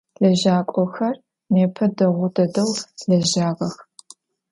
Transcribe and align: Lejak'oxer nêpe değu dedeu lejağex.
Lejak'oxer 0.21 1.15
nêpe 1.53 1.85
değu 1.97 2.27
dedeu 2.35 2.69
lejağex. 3.09 3.73